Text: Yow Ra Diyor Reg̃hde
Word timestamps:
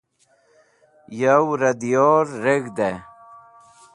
Yow 1.19 1.47
Ra 1.59 1.71
Diyor 1.81 2.25
Reg̃hde 2.43 2.91